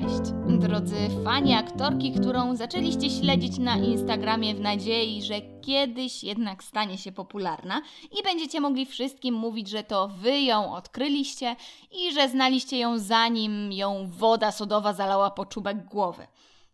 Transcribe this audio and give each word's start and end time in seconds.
Cześć, 0.00 0.32
drodzy 0.60 0.96
fani 1.24 1.54
aktorki, 1.54 2.12
którą 2.12 2.56
zaczęliście 2.56 3.10
śledzić 3.10 3.58
na 3.58 3.76
Instagramie 3.76 4.54
w 4.54 4.60
nadziei, 4.60 5.22
że 5.22 5.34
kiedyś 5.60 6.24
jednak 6.24 6.64
stanie 6.64 6.98
się 6.98 7.12
popularna 7.12 7.82
i 8.20 8.22
będziecie 8.22 8.60
mogli 8.60 8.86
wszystkim 8.86 9.34
mówić, 9.34 9.68
że 9.68 9.82
to 9.84 10.08
wy 10.08 10.40
ją 10.40 10.74
odkryliście 10.74 11.56
i 11.92 12.14
że 12.14 12.28
znaliście 12.28 12.78
ją 12.78 12.98
zanim 12.98 13.72
ją 13.72 14.10
woda 14.10 14.52
sodowa 14.52 14.92
zalała 14.92 15.30
po 15.30 15.46
czubek 15.46 15.84
głowy. 15.84 16.26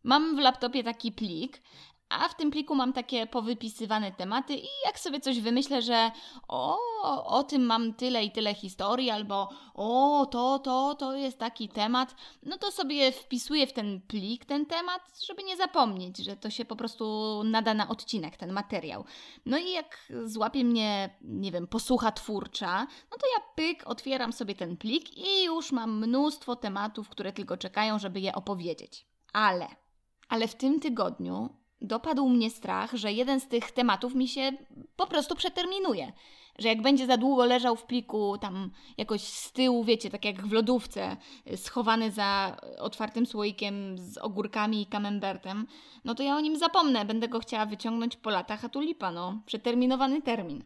Mam 0.05 0.37
w 0.37 0.39
laptopie 0.39 0.85
taki 0.85 1.13
plik, 1.13 1.63
a 2.09 2.29
w 2.29 2.37
tym 2.37 2.51
pliku 2.51 2.75
mam 2.75 2.93
takie 2.93 3.27
powypisywane 3.27 4.13
tematy 4.13 4.55
i 4.57 4.67
jak 4.87 4.99
sobie 4.99 5.21
coś 5.21 5.41
wymyślę, 5.41 5.83
że 5.83 6.11
o, 6.49 6.79
o 7.25 7.43
tym 7.43 7.67
mam 7.67 7.95
tyle 7.95 8.25
i 8.25 8.31
tyle 8.31 8.55
historii, 8.55 9.11
albo 9.11 9.49
o, 9.75 10.27
to, 10.31 10.59
to, 10.59 10.95
to 10.95 11.15
jest 11.15 11.39
taki 11.39 11.69
temat, 11.69 12.15
no 12.43 12.59
to 12.59 12.71
sobie 12.71 13.13
wpisuję 13.13 13.67
w 13.67 13.73
ten 13.73 14.01
plik 14.01 14.45
ten 14.45 14.67
temat, 14.67 15.21
żeby 15.27 15.43
nie 15.43 15.57
zapomnieć, 15.57 16.19
że 16.19 16.37
to 16.37 16.51
się 16.51 16.65
po 16.65 16.77
prostu 16.77 17.43
nada 17.45 17.75
na 17.75 17.89
odcinek, 17.89 18.37
ten 18.37 18.53
materiał. 18.53 19.05
No 19.47 19.59
i 19.59 19.73
jak 19.73 20.13
złapie 20.25 20.65
mnie, 20.65 21.19
nie 21.21 21.53
wiem, 21.53 21.67
posłucha 21.67 22.13
twórcza, 22.13 22.87
no 23.11 23.19
to 23.19 23.27
ja 23.37 23.45
pyk, 23.57 23.83
otwieram 23.87 24.33
sobie 24.33 24.55
ten 24.55 24.77
plik 24.77 25.19
i 25.19 25.45
już 25.45 25.73
mam 25.73 25.99
mnóstwo 25.99 26.57
tematów, 26.57 27.09
które 27.09 27.33
tylko 27.33 27.57
czekają, 27.57 27.99
żeby 27.99 28.21
je 28.21 28.35
opowiedzieć. 28.35 29.07
Ale, 29.33 29.69
ale 30.29 30.49
w 30.49 30.55
tym 30.55 30.81
tygodniu 30.81 31.66
dopadł 31.87 32.29
mnie 32.29 32.51
strach, 32.51 32.95
że 32.95 33.13
jeden 33.13 33.41
z 33.41 33.49
tych 33.49 33.73
tematów 33.73 34.15
mi 34.15 34.29
się 34.29 34.53
po 34.97 35.07
prostu 35.07 35.35
przeterminuje. 35.35 36.13
Że 36.59 36.69
jak 36.69 36.83
będzie 36.83 37.07
za 37.07 37.17
długo 37.17 37.45
leżał 37.45 37.77
w 37.77 37.85
pliku, 37.85 38.39
tam 38.39 38.71
jakoś 38.99 39.23
z 39.23 39.53
tyłu, 39.53 39.85
wiecie, 39.85 40.11
tak 40.11 40.25
jak 40.25 40.47
w 40.47 40.53
lodówce, 40.53 41.17
schowany 41.57 42.11
za 42.11 42.57
otwartym 42.79 43.27
słoikiem 43.27 43.99
z 43.99 44.19
ogórkami 44.19 44.83
i 44.83 44.87
camembertem, 44.87 45.67
no 46.05 46.15
to 46.15 46.23
ja 46.23 46.37
o 46.37 46.41
nim 46.41 46.59
zapomnę. 46.59 47.05
Będę 47.05 47.29
go 47.29 47.41
chciała 47.41 47.67
wyciągnąć 47.67 48.17
po 48.17 48.31
latach, 48.31 48.65
a 48.65 48.69
tu 48.69 48.81
lipa, 48.81 49.13
no. 49.13 49.43
Przeterminowany 49.47 50.23
termin. 50.23 50.65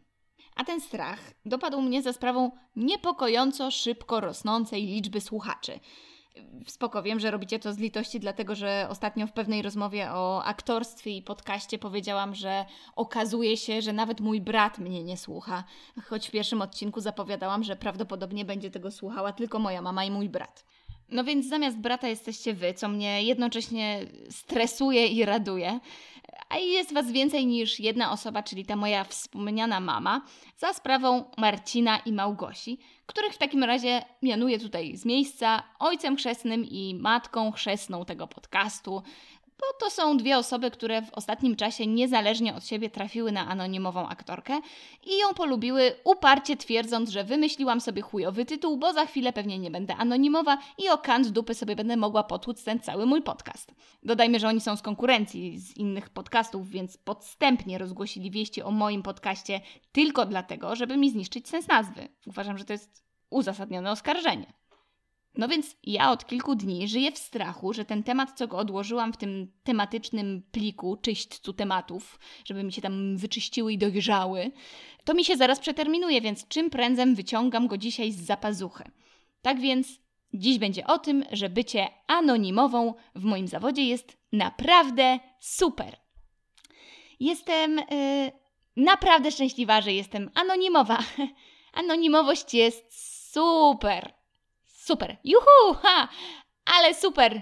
A 0.55 0.63
ten 0.63 0.81
strach 0.81 1.19
dopadł 1.45 1.81
mnie 1.81 2.01
za 2.01 2.13
sprawą 2.13 2.51
niepokojąco 2.75 3.71
szybko 3.71 4.19
rosnącej 4.19 4.85
liczby 4.85 5.21
słuchaczy. 5.21 5.79
Spoko, 6.67 7.03
wiem, 7.03 7.19
że 7.19 7.31
robicie 7.31 7.59
to 7.59 7.73
z 7.73 7.77
litości, 7.77 8.19
dlatego 8.19 8.55
że 8.55 8.87
ostatnio 8.89 9.27
w 9.27 9.31
pewnej 9.31 9.61
rozmowie 9.61 10.11
o 10.11 10.43
aktorstwie 10.43 11.17
i 11.17 11.21
podcaście 11.21 11.77
powiedziałam, 11.77 12.35
że 12.35 12.65
okazuje 12.95 13.57
się, 13.57 13.81
że 13.81 13.93
nawet 13.93 14.19
mój 14.19 14.41
brat 14.41 14.79
mnie 14.79 15.03
nie 15.03 15.17
słucha. 15.17 15.63
Choć 16.03 16.27
w 16.27 16.31
pierwszym 16.31 16.61
odcinku 16.61 17.01
zapowiadałam, 17.01 17.63
że 17.63 17.75
prawdopodobnie 17.75 18.45
będzie 18.45 18.71
tego 18.71 18.91
słuchała 18.91 19.33
tylko 19.33 19.59
moja 19.59 19.81
mama 19.81 20.05
i 20.05 20.11
mój 20.11 20.29
brat. 20.29 20.65
No 21.09 21.23
więc 21.23 21.49
zamiast 21.49 21.77
brata 21.77 22.07
jesteście 22.07 22.53
wy, 22.53 22.73
co 22.73 22.87
mnie 22.87 23.23
jednocześnie 23.23 24.05
stresuje 24.29 25.07
i 25.07 25.25
raduje. 25.25 25.79
A 26.49 26.57
jest 26.57 26.93
was 26.93 27.11
więcej 27.11 27.45
niż 27.45 27.79
jedna 27.79 28.11
osoba, 28.11 28.43
czyli 28.43 28.65
ta 28.65 28.75
moja 28.75 29.03
wspomniana 29.03 29.79
mama, 29.79 30.21
za 30.57 30.73
sprawą 30.73 31.23
Marcina 31.37 31.97
i 31.97 32.13
Małgosi, 32.13 32.79
których 33.05 33.33
w 33.33 33.37
takim 33.37 33.63
razie 33.63 34.01
mianuję 34.21 34.59
tutaj 34.59 34.97
z 34.97 35.05
miejsca 35.05 35.63
ojcem 35.79 36.15
chrzestnym 36.15 36.65
i 36.65 36.95
matką 36.95 37.51
chrzestną 37.51 38.05
tego 38.05 38.27
podcastu, 38.27 39.03
bo 39.61 39.85
to 39.85 39.89
są 39.89 40.17
dwie 40.17 40.37
osoby, 40.37 40.71
które 40.71 41.01
w 41.01 41.13
ostatnim 41.13 41.55
czasie 41.55 41.87
niezależnie 41.87 42.55
od 42.55 42.65
siebie 42.67 42.89
trafiły 42.89 43.31
na 43.31 43.47
anonimową 43.47 44.07
aktorkę 44.07 44.59
i 45.03 45.17
ją 45.17 45.33
polubiły, 45.33 45.95
uparcie 46.03 46.57
twierdząc, 46.57 47.09
że 47.09 47.23
wymyśliłam 47.23 47.81
sobie 47.81 48.01
chujowy 48.01 48.45
tytuł, 48.45 48.77
bo 48.77 48.93
za 48.93 49.05
chwilę 49.05 49.33
pewnie 49.33 49.59
nie 49.59 49.71
będę 49.71 49.95
anonimowa 49.95 50.57
i 50.77 50.89
o 50.89 50.97
kant 50.97 51.27
dupy 51.27 51.53
sobie 51.53 51.75
będę 51.75 51.97
mogła 51.97 52.23
potłuc 52.23 52.63
ten 52.63 52.79
cały 52.79 53.05
mój 53.05 53.21
podcast. 53.21 53.71
Dodajmy, 54.03 54.39
że 54.39 54.47
oni 54.47 54.61
są 54.61 54.75
z 54.75 54.81
konkurencji 54.81 55.59
z 55.59 55.77
innych 55.77 56.09
podcastów, 56.09 56.69
więc 56.69 56.97
podstępnie 56.97 57.77
rozgłosili 57.77 58.31
wieści 58.31 58.61
o 58.61 58.71
moim 58.71 59.03
podcaście 59.03 59.61
tylko 59.91 60.25
dlatego, 60.25 60.75
żeby 60.75 60.97
mi 60.97 61.09
zniszczyć 61.09 61.49
sens 61.49 61.67
nazwy. 61.67 62.07
Uważam, 62.27 62.57
że 62.57 62.65
to 62.65 62.73
jest 62.73 63.03
uzasadnione 63.29 63.91
oskarżenie. 63.91 64.60
No 65.35 65.47
więc 65.47 65.75
ja 65.83 66.11
od 66.11 66.25
kilku 66.25 66.55
dni 66.55 66.87
żyję 66.87 67.11
w 67.11 67.17
strachu, 67.17 67.73
że 67.73 67.85
ten 67.85 68.03
temat, 68.03 68.37
co 68.37 68.47
go 68.47 68.57
odłożyłam 68.57 69.13
w 69.13 69.17
tym 69.17 69.51
tematycznym 69.63 70.41
pliku 70.51 70.97
czyśćcu 70.97 71.53
tematów, 71.53 72.19
żeby 72.45 72.63
mi 72.63 72.73
się 72.73 72.81
tam 72.81 73.17
wyczyściły 73.17 73.73
i 73.73 73.77
dojrzały, 73.77 74.51
to 75.03 75.13
mi 75.13 75.25
się 75.25 75.37
zaraz 75.37 75.59
przeterminuje, 75.59 76.21
więc 76.21 76.47
czym 76.47 76.69
prędzej 76.69 77.15
wyciągam 77.15 77.67
go 77.67 77.77
dzisiaj 77.77 78.11
z 78.11 78.21
zapazuchy. 78.21 78.83
Tak 79.41 79.59
więc 79.59 79.87
dziś 80.33 80.59
będzie 80.59 80.87
o 80.87 80.99
tym, 80.99 81.25
że 81.31 81.49
bycie 81.49 81.87
anonimową 82.07 82.93
w 83.15 83.23
moim 83.23 83.47
zawodzie 83.47 83.83
jest 83.83 84.17
naprawdę 84.31 85.19
super. 85.39 85.97
Jestem 87.19 87.77
yy, 87.77 88.31
naprawdę 88.75 89.31
szczęśliwa, 89.31 89.81
że 89.81 89.93
jestem 89.93 90.29
anonimowa. 90.33 90.97
Anonimowość 91.73 92.53
jest 92.53 92.85
super. 93.31 94.20
Super. 94.91 95.17
Juhu! 95.23 95.73
Ha! 95.81 96.07
Ale 96.65 96.93
super! 96.93 97.41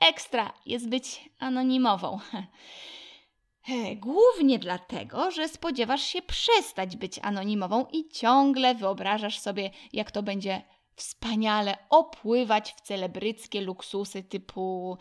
Ekstra 0.00 0.52
jest 0.66 0.88
być 0.88 1.30
anonimową. 1.38 2.18
Głównie 3.96 4.58
dlatego, 4.58 5.30
że 5.30 5.48
spodziewasz 5.48 6.02
się 6.02 6.22
przestać 6.22 6.96
być 6.96 7.18
anonimową 7.22 7.86
i 7.92 8.08
ciągle 8.08 8.74
wyobrażasz 8.74 9.38
sobie, 9.38 9.70
jak 9.92 10.10
to 10.10 10.22
będzie 10.22 10.62
wspaniale 10.96 11.76
opływać 11.90 12.72
w 12.72 12.80
celebryckie 12.80 13.60
luksusy 13.60 14.22
typu 14.22 14.96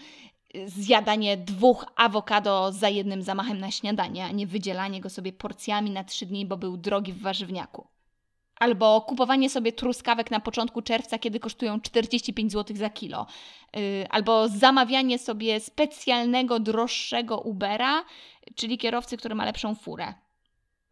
y, 0.56 0.70
zjadanie 0.70 1.38
dwóch 1.38 1.86
awokado 1.96 2.72
za 2.72 2.90
jednym 2.90 3.22
zamachem 3.22 3.60
na 3.60 3.72
śniadanie, 3.72 4.26
a 4.26 4.32
nie 4.32 4.48
wydzielanie 4.48 5.02
go 5.02 5.10
sobie 5.10 5.34
porcjami 5.34 5.92
na 5.92 6.04
trzy 6.04 6.26
dni, 6.26 6.46
bo 6.46 6.58
był 6.58 6.78
drogi 6.78 7.14
w 7.14 7.22
warzywniaku. 7.22 7.88
Albo 8.60 9.02
kupowanie 9.02 9.50
sobie 9.50 9.72
truskawek 9.72 10.32
na 10.32 10.40
początku 10.40 10.82
czerwca, 10.82 11.20
kiedy 11.20 11.40
kosztują 11.40 11.82
45 11.82 12.52
zł 12.52 12.78
za 12.78 12.90
kilo. 12.90 13.28
Yy, 13.76 13.82
albo 14.10 14.48
zamawianie 14.48 15.20
sobie 15.20 15.60
specjalnego, 15.60 16.60
droższego 16.60 17.40
Ubera, 17.40 18.04
czyli 18.56 18.78
kierowcy, 18.78 19.18
który 19.18 19.36
ma 19.36 19.46
lepszą 19.46 19.76
furę. 19.76 20.14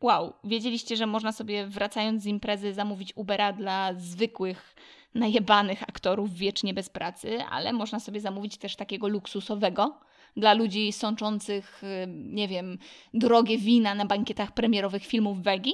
Wow, 0.01 0.33
wiedzieliście, 0.43 0.95
że 0.95 1.05
można 1.05 1.31
sobie 1.31 1.67
wracając 1.67 2.23
z 2.23 2.25
imprezy 2.25 2.73
zamówić 2.73 3.13
Ubera 3.15 3.53
dla 3.53 3.93
zwykłych, 3.97 4.75
najebanych 5.15 5.83
aktorów 5.83 6.33
wiecznie 6.33 6.73
bez 6.73 6.89
pracy, 6.89 7.43
ale 7.51 7.73
można 7.73 7.99
sobie 7.99 8.19
zamówić 8.19 8.57
też 8.57 8.75
takiego 8.75 9.07
luksusowego 9.07 9.99
dla 10.37 10.53
ludzi 10.53 10.91
sączących, 10.91 11.83
y, 11.83 12.07
nie 12.07 12.47
wiem, 12.47 12.77
drogie 13.13 13.57
wina 13.57 13.95
na 13.95 14.05
bankietach 14.05 14.51
premierowych 14.51 15.05
filmów 15.05 15.41
Wegi? 15.41 15.73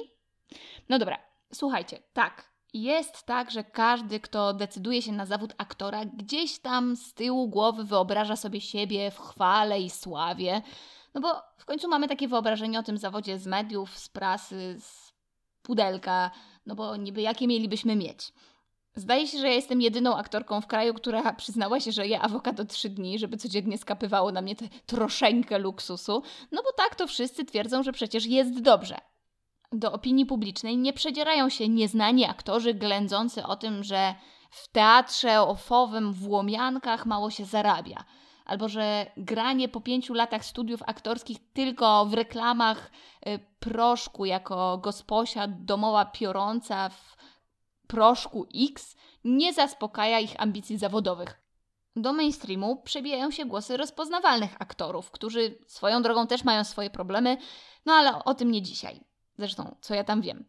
No 0.88 0.98
dobra, 0.98 1.18
Słuchajcie, 1.54 2.02
tak. 2.12 2.52
Jest 2.74 3.22
tak, 3.22 3.50
że 3.50 3.64
każdy, 3.64 4.20
kto 4.20 4.54
decyduje 4.54 5.02
się 5.02 5.12
na 5.12 5.26
zawód 5.26 5.54
aktora, 5.58 6.04
gdzieś 6.04 6.58
tam 6.58 6.96
z 6.96 7.14
tyłu 7.14 7.48
głowy 7.48 7.84
wyobraża 7.84 8.36
sobie 8.36 8.60
siebie 8.60 9.10
w 9.10 9.18
chwale 9.18 9.80
i 9.80 9.90
sławie. 9.90 10.62
No 11.14 11.20
bo 11.20 11.42
w 11.58 11.64
końcu 11.64 11.88
mamy 11.88 12.08
takie 12.08 12.28
wyobrażenie 12.28 12.78
o 12.78 12.82
tym 12.82 12.98
zawodzie 12.98 13.38
z 13.38 13.46
mediów, 13.46 13.98
z 13.98 14.08
prasy, 14.08 14.76
z 14.80 15.12
pudelka, 15.62 16.30
no 16.66 16.74
bo 16.74 16.96
niby 16.96 17.22
jakie 17.22 17.46
mielibyśmy 17.46 17.96
mieć. 17.96 18.32
Zdaje 18.94 19.26
się, 19.26 19.38
że 19.38 19.46
ja 19.48 19.54
jestem 19.54 19.80
jedyną 19.80 20.16
aktorką 20.16 20.60
w 20.60 20.66
kraju, 20.66 20.94
która 20.94 21.32
przyznała 21.32 21.80
się, 21.80 21.92
że 21.92 22.06
je 22.06 22.20
awokado 22.20 22.64
trzy 22.64 22.88
dni, 22.88 23.18
żeby 23.18 23.36
codziennie 23.36 23.78
skapywało 23.78 24.32
na 24.32 24.42
mnie 24.42 24.56
tę 24.56 24.68
troszeńkę 24.86 25.58
luksusu. 25.58 26.22
No 26.52 26.62
bo 26.62 26.72
tak 26.76 26.94
to 26.94 27.06
wszyscy 27.06 27.44
twierdzą, 27.44 27.82
że 27.82 27.92
przecież 27.92 28.26
jest 28.26 28.60
dobrze 28.60 29.11
do 29.72 29.92
opinii 29.92 30.26
publicznej 30.26 30.78
nie 30.78 30.92
przedzierają 30.92 31.48
się 31.48 31.68
nieznani 31.68 32.24
aktorzy 32.24 32.74
ględzący 32.74 33.46
o 33.46 33.56
tym, 33.56 33.84
że 33.84 34.14
w 34.50 34.68
teatrze 34.68 35.40
ofowym 35.40 36.12
w 36.12 36.28
Łomiankach 36.28 37.06
mało 37.06 37.30
się 37.30 37.44
zarabia, 37.44 38.04
albo 38.44 38.68
że 38.68 39.06
granie 39.16 39.68
po 39.68 39.80
pięciu 39.80 40.14
latach 40.14 40.44
studiów 40.44 40.82
aktorskich 40.86 41.38
tylko 41.52 42.06
w 42.06 42.14
reklamach 42.14 42.90
y, 43.26 43.38
proszku 43.60 44.24
jako 44.24 44.78
gosposia 44.78 45.46
domowa 45.48 46.04
piorąca 46.04 46.88
w 46.88 47.16
proszku 47.86 48.46
X 48.70 48.96
nie 49.24 49.52
zaspokaja 49.52 50.20
ich 50.20 50.40
ambicji 50.40 50.78
zawodowych. 50.78 51.42
Do 51.96 52.12
mainstreamu 52.12 52.82
przebijają 52.82 53.30
się 53.30 53.44
głosy 53.44 53.76
rozpoznawalnych 53.76 54.56
aktorów, 54.58 55.10
którzy 55.10 55.58
swoją 55.66 56.02
drogą 56.02 56.26
też 56.26 56.44
mają 56.44 56.64
swoje 56.64 56.90
problemy, 56.90 57.36
no 57.86 57.92
ale 57.92 58.24
o 58.24 58.34
tym 58.34 58.50
nie 58.50 58.62
dzisiaj. 58.62 59.11
Zresztą, 59.42 59.76
co 59.80 59.94
ja 59.94 60.04
tam 60.04 60.20
wiem. 60.20 60.44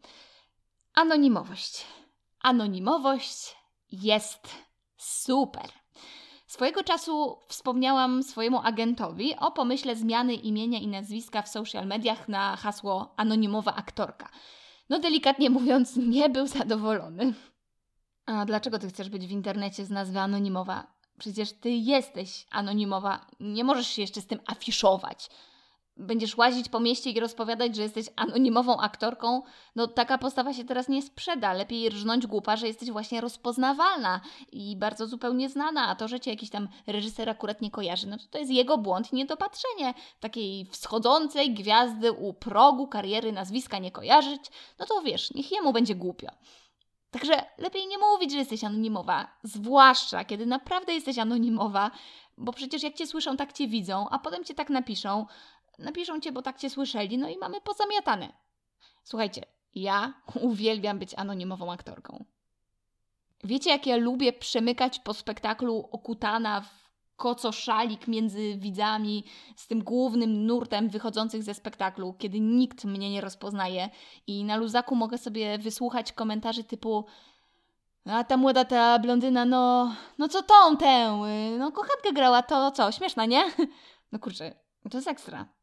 Anonimowość. 0.94 1.84
Anonimowość 2.40 3.56
jest 3.92 4.48
super. 4.96 5.70
Swojego 6.46 6.84
czasu 6.84 7.38
wspomniałam 7.48 8.22
swojemu 8.22 8.60
agentowi 8.64 9.36
o 9.36 9.50
pomyśle 9.50 9.96
zmiany 9.96 10.34
imienia 10.34 10.78
i 10.78 10.86
nazwiska 10.86 11.42
w 11.42 11.48
social 11.48 11.86
mediach 11.86 12.28
na 12.28 12.56
hasło 12.56 13.14
anonimowa 13.16 13.74
aktorka. 13.74 14.28
No, 14.88 14.98
delikatnie 14.98 15.50
mówiąc, 15.50 15.96
nie 15.96 16.28
był 16.28 16.46
zadowolony. 16.46 17.34
A 18.26 18.44
dlaczego 18.44 18.78
ty 18.78 18.88
chcesz 18.88 19.08
być 19.08 19.26
w 19.26 19.30
internecie 19.30 19.84
z 19.84 19.90
nazwy 19.90 20.18
anonimowa? 20.18 20.86
Przecież 21.18 21.52
ty 21.52 21.70
jesteś 21.70 22.46
anonimowa, 22.50 23.26
nie 23.40 23.64
możesz 23.64 23.88
się 23.88 24.02
jeszcze 24.02 24.20
z 24.20 24.26
tym 24.26 24.40
afiszować. 24.46 25.30
Będziesz 25.96 26.36
łazić 26.36 26.68
po 26.68 26.80
mieście 26.80 27.10
i 27.10 27.20
rozpowiadać, 27.20 27.76
że 27.76 27.82
jesteś 27.82 28.06
anonimową 28.16 28.80
aktorką. 28.80 29.42
No 29.76 29.86
taka 29.86 30.18
postawa 30.18 30.52
się 30.52 30.64
teraz 30.64 30.88
nie 30.88 31.02
sprzeda. 31.02 31.52
Lepiej 31.52 31.88
rżnąć 31.88 32.26
głupa, 32.26 32.56
że 32.56 32.66
jesteś 32.66 32.90
właśnie 32.90 33.20
rozpoznawalna 33.20 34.20
i 34.52 34.76
bardzo 34.76 35.06
zupełnie 35.06 35.48
znana, 35.48 35.88
a 35.88 35.94
to, 35.94 36.08
że 36.08 36.20
cię 36.20 36.30
jakiś 36.30 36.50
tam 36.50 36.68
reżyser 36.86 37.30
akurat 37.30 37.60
nie 37.60 37.70
kojarzy, 37.70 38.06
no 38.06 38.18
to 38.18 38.24
to 38.30 38.38
jest 38.38 38.50
jego 38.50 38.78
błąd 38.78 39.12
i 39.12 39.16
niedopatrzenie. 39.16 39.94
Takiej 40.20 40.64
wschodzącej 40.64 41.54
gwiazdy 41.54 42.12
u 42.12 42.34
progu 42.34 42.86
kariery 42.86 43.32
nazwiska 43.32 43.78
nie 43.78 43.90
kojarzyć, 43.90 44.42
no 44.78 44.86
to 44.86 45.02
wiesz, 45.02 45.34
niech 45.34 45.52
jemu 45.52 45.72
będzie 45.72 45.94
głupio. 45.94 46.28
Także 47.10 47.44
lepiej 47.58 47.86
nie 47.86 47.98
mówić, 47.98 48.32
że 48.32 48.38
jesteś 48.38 48.64
anonimowa, 48.64 49.28
zwłaszcza 49.42 50.24
kiedy 50.24 50.46
naprawdę 50.46 50.94
jesteś 50.94 51.18
anonimowa, 51.18 51.90
bo 52.38 52.52
przecież 52.52 52.82
jak 52.82 52.94
cię 52.94 53.06
słyszą, 53.06 53.36
tak 53.36 53.52
cię 53.52 53.68
widzą, 53.68 54.08
a 54.08 54.18
potem 54.18 54.44
cię 54.44 54.54
tak 54.54 54.70
napiszą. 54.70 55.26
Napiszą 55.78 56.20
cię, 56.20 56.32
bo 56.32 56.42
tak 56.42 56.58
cię 56.58 56.70
słyszeli, 56.70 57.18
no 57.18 57.28
i 57.28 57.38
mamy 57.38 57.60
pozamiatane. 57.60 58.32
Słuchajcie, 59.04 59.42
ja 59.74 60.14
uwielbiam 60.40 60.98
być 60.98 61.14
anonimową 61.14 61.72
aktorką. 61.72 62.24
Wiecie, 63.44 63.70
jak 63.70 63.86
ja 63.86 63.96
lubię 63.96 64.32
przemykać 64.32 64.98
po 64.98 65.14
spektaklu 65.14 65.88
okutana 65.92 66.60
w 66.60 66.84
koco 67.16 67.52
szalik 67.52 68.08
między 68.08 68.56
widzami, 68.56 69.24
z 69.56 69.66
tym 69.66 69.84
głównym 69.84 70.46
nurtem 70.46 70.88
wychodzących 70.88 71.42
ze 71.42 71.54
spektaklu, 71.54 72.14
kiedy 72.18 72.40
nikt 72.40 72.84
mnie 72.84 73.10
nie 73.10 73.20
rozpoznaje 73.20 73.90
i 74.26 74.44
na 74.44 74.56
luzaku 74.56 74.96
mogę 74.96 75.18
sobie 75.18 75.58
wysłuchać 75.58 76.12
komentarzy 76.12 76.64
typu 76.64 77.04
a 78.06 78.24
ta 78.24 78.36
młoda, 78.36 78.64
ta 78.64 78.98
blondyna, 78.98 79.44
no, 79.44 79.94
no 80.18 80.28
co 80.28 80.42
tą 80.42 80.76
tę, 80.76 81.20
no 81.58 81.72
kochankę 81.72 82.12
grała, 82.12 82.42
to 82.42 82.70
co, 82.70 82.92
śmieszna, 82.92 83.26
nie? 83.26 83.44
No 84.12 84.18
kurczę, 84.18 84.54
to 84.90 84.98
jest 84.98 85.08
ekstra. 85.08 85.53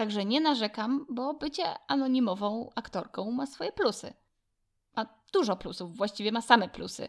Także 0.00 0.24
nie 0.24 0.40
narzekam, 0.40 1.06
bo 1.08 1.34
bycie 1.34 1.64
anonimową 1.88 2.70
aktorką 2.74 3.30
ma 3.30 3.46
swoje 3.46 3.72
plusy 3.72 4.14
ma 4.96 5.06
dużo 5.32 5.56
plusów, 5.56 5.96
właściwie 5.96 6.32
ma 6.32 6.40
same 6.40 6.68
plusy. 6.68 7.08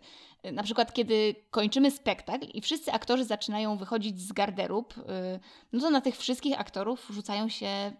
Na 0.51 0.63
przykład, 0.63 0.93
kiedy 0.93 1.35
kończymy 1.51 1.91
spektakl 1.91 2.47
i 2.53 2.61
wszyscy 2.61 2.91
aktorzy 2.91 3.25
zaczynają 3.25 3.77
wychodzić 3.77 4.21
z 4.21 4.31
garderób, 4.31 4.97
y, 4.97 5.01
no 5.73 5.79
to 5.79 5.89
na 5.89 6.01
tych 6.01 6.17
wszystkich 6.17 6.59
aktorów 6.59 7.07
rzucają 7.09 7.49
się 7.49 7.91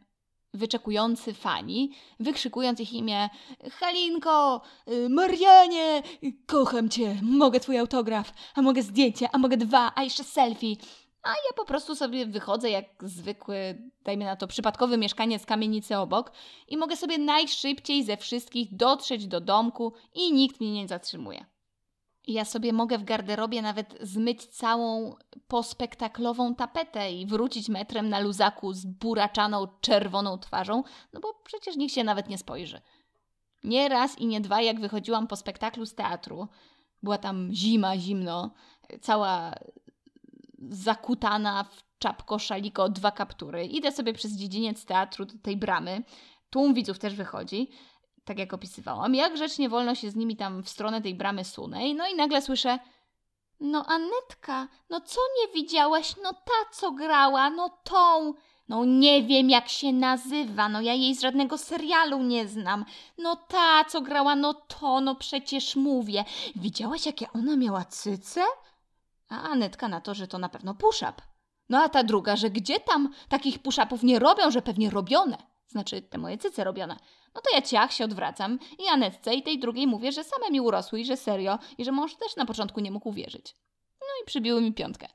wyczekujący 0.54 1.34
fani, 1.34 1.92
wykrzykując 2.20 2.80
ich 2.80 2.94
imię 2.94 3.30
Halinko, 3.72 4.62
y, 4.88 5.10
Marianie, 5.10 6.04
kocham 6.46 6.90
cię, 6.90 7.20
mogę 7.22 7.60
twój 7.60 7.78
autograf, 7.78 8.34
a 8.56 8.62
mogę 8.62 8.84
zdjęcie, 8.84 9.30
a 9.32 9.38
mogę 9.38 9.58
dwa, 9.58 9.92
a 9.96 10.04
jeszcze 10.04 10.24
selfie. 10.24 10.76
A 11.24 11.30
ja 11.30 11.54
po 11.56 11.66
prostu 11.66 11.96
sobie 11.96 12.26
wychodzę 12.26 12.70
jak 12.70 12.86
zwykły, 13.02 13.82
dajmy 14.04 14.26
na 14.26 14.36
to, 14.36 14.48
przypadkowy 14.48 14.98
mieszkaniec 14.98 15.46
kamienicy 15.46 15.98
obok 15.98 16.32
i 16.68 16.78
mogę 16.78 16.96
sobie 16.96 17.18
najszybciej 17.18 18.04
ze 18.04 18.18
wszystkich 18.18 18.76
dotrzeć 18.76 19.28
do 19.28 19.42
domku 19.42 19.94
i 20.14 20.34
nikt 20.34 20.62
mnie 20.62 20.74
nie 20.74 20.88
zatrzymuje. 20.88 21.46
Ja 22.28 22.46
sobie 22.46 22.74
mogę 22.74 22.98
w 22.98 23.04
garderobie 23.04 23.62
nawet 23.62 23.98
zmyć 24.02 24.46
całą 24.46 25.16
pospektaklową 25.48 26.56
tapetę 26.56 27.12
i 27.12 27.26
wrócić 27.26 27.70
metrem 27.70 28.10
na 28.10 28.20
luzaku 28.20 28.74
z 28.74 28.86
buraczaną 28.86 29.68
czerwoną 29.82 30.38
twarzą, 30.38 30.84
no 31.14 31.20
bo 31.20 31.34
przecież 31.44 31.76
nikt 31.76 31.94
się 31.94 32.04
nawet 32.04 32.30
nie 32.30 32.38
spojrzy. 32.38 32.82
Nie 33.64 33.90
raz 33.90 34.18
i 34.20 34.28
nie 34.28 34.42
dwa, 34.42 34.62
jak 34.62 34.80
wychodziłam 34.80 35.28
po 35.28 35.36
spektaklu 35.36 35.86
z 35.86 35.96
teatru, 35.96 36.48
była 37.04 37.18
tam 37.18 37.50
zima, 37.54 37.98
zimno, 37.98 38.52
cała 39.02 39.54
zakutana 40.70 41.64
w 41.64 42.00
czapko, 42.00 42.40
szaliko, 42.40 42.90
dwa 42.90 43.12
kaptury. 43.12 43.66
Idę 43.66 43.92
sobie 43.92 44.14
przez 44.14 44.32
dziedziniec 44.32 44.86
teatru 44.86 45.26
do 45.26 45.34
tej 45.44 45.58
bramy. 45.58 46.04
Tłum 46.50 46.74
widzów 46.74 47.00
też 47.00 47.16
wychodzi, 47.16 47.70
tak 48.26 48.40
jak 48.40 48.54
opisywałam. 48.54 49.16
Jak 49.16 49.34
grzecznie 49.34 49.70
wolno 49.70 49.96
się 49.96 50.12
z 50.12 50.16
nimi 50.16 50.36
tam 50.36 50.64
w 50.64 50.70
stronę 50.70 51.02
tej 51.02 51.16
bramy 51.16 51.46
sunę. 51.46 51.94
No 51.94 52.08
i 52.08 52.16
nagle 52.16 52.42
słyszę 52.42 52.80
no 53.62 53.86
Anetka, 53.86 54.68
no 54.90 55.02
co 55.02 55.20
nie 55.40 55.54
widziałaś? 55.54 56.16
No 56.24 56.34
ta, 56.34 56.72
co 56.74 56.92
grała, 56.92 57.50
no 57.50 57.70
tą... 57.84 58.34
No 58.70 58.86
nie 58.86 59.24
wiem, 59.24 59.50
jak 59.50 59.70
się 59.70 59.94
nazywa, 59.94 60.70
no 60.70 60.82
ja 60.82 60.94
jej 60.94 61.16
z 61.16 61.22
żadnego 61.22 61.58
serialu 61.58 62.24
nie 62.24 62.48
znam. 62.48 62.86
No 63.18 63.36
ta, 63.36 63.86
co 63.86 64.02
grała, 64.02 64.36
no 64.36 64.54
to, 64.54 65.02
no 65.02 65.16
przecież 65.16 65.76
mówię. 65.76 66.26
Widziałaś, 66.56 67.06
jakie 67.06 67.26
ona 67.34 67.58
miała 67.58 67.86
cyce? 67.86 68.44
A 69.32 69.42
Anetka 69.42 69.88
na 69.88 70.02
to, 70.02 70.14
że 70.14 70.28
to 70.28 70.38
na 70.38 70.50
pewno 70.50 70.74
push-up. 70.74 71.22
No 71.70 71.84
a 71.84 71.90
ta 71.90 72.04
druga, 72.04 72.36
że 72.36 72.50
gdzie 72.50 72.80
tam 72.80 73.14
takich 73.30 73.60
push-upów 73.60 74.04
nie 74.04 74.20
robią, 74.20 74.52
że 74.52 74.62
pewnie 74.62 74.90
robione. 74.90 75.38
Znaczy 75.68 76.02
te 76.02 76.18
moje 76.18 76.38
cyce 76.38 76.64
robione. 76.64 76.98
No 77.36 77.42
to 77.42 77.56
ja 77.56 77.62
ciach 77.62 77.94
się 77.94 78.06
odwracam 78.06 78.60
i 78.80 78.88
Anetce 78.88 79.34
i 79.34 79.44
tej 79.44 79.60
drugiej 79.60 79.88
mówię, 79.88 80.12
że 80.12 80.24
same 80.24 80.52
mi 80.52 80.62
urosły 80.62 81.00
i 81.00 81.06
że 81.06 81.18
serio 81.18 81.60
i 81.78 81.86
że 81.86 81.92
mąż 81.92 82.16
też 82.16 82.36
na 82.36 82.46
początku 82.46 82.80
nie 82.80 82.92
mógł 82.92 83.10
uwierzyć. 83.10 83.56
No 84.02 84.08
i 84.24 84.26
przybiły 84.26 84.62
mi 84.62 84.74
piątkę. 84.74 85.08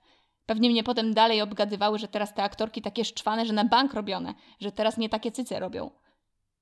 Pewnie 0.47 0.71
mnie 0.71 0.85
potem 0.85 1.15
dalej 1.15 1.43
obgadywały, 1.43 1.99
że 1.99 2.09
teraz 2.09 2.35
te 2.35 2.43
aktorki 2.43 2.83
takie 2.83 3.05
szczwane, 3.05 3.47
że 3.47 3.53
na 3.53 3.65
bank 3.65 3.95
robione, 3.95 4.35
że 4.61 4.73
teraz 4.73 4.97
nie 4.97 5.09
takie 5.09 5.33
cyce 5.33 5.61
robią. 5.61 5.91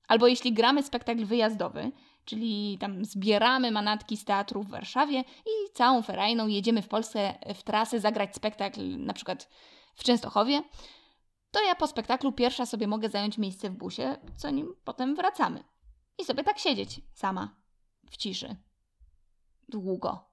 Albo 0.07 0.27
jeśli 0.27 0.53
gramy 0.53 0.83
spektakl 0.83 1.25
wyjazdowy, 1.25 1.91
czyli 2.25 2.77
tam 2.77 3.05
zbieramy 3.05 3.71
manatki 3.71 4.17
z 4.17 4.25
teatru 4.25 4.63
w 4.63 4.69
Warszawie 4.69 5.19
i 5.21 5.73
całą 5.73 6.01
ferajną 6.01 6.47
jedziemy 6.47 6.81
w 6.81 6.87
Polsce 6.87 7.39
w 7.55 7.63
trasę 7.63 7.99
zagrać 7.99 8.35
spektakl 8.35 8.97
na 8.97 9.13
przykład 9.13 9.49
w 9.95 10.03
Częstochowie, 10.03 10.63
to 11.51 11.63
ja 11.63 11.75
po 11.75 11.87
spektaklu 11.87 12.31
pierwsza 12.31 12.65
sobie 12.65 12.87
mogę 12.87 13.09
zająć 13.09 13.37
miejsce 13.37 13.69
w 13.69 13.75
busie, 13.75 14.17
co 14.37 14.49
nim 14.49 14.75
potem 14.83 15.15
wracamy. 15.15 15.63
I 16.17 16.25
sobie 16.25 16.43
tak 16.43 16.59
siedzieć 16.59 17.01
sama, 17.13 17.55
w 18.09 18.17
ciszy. 18.17 18.55
Długo. 19.69 20.29